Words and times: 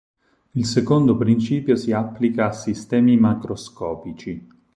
Il 0.53 0.65
secondo 0.65 1.15
principio 1.15 1.75
si 1.75 1.91
applica 1.91 2.47
a 2.47 2.51
sistemi 2.53 3.17
macroscopici. 3.19 4.47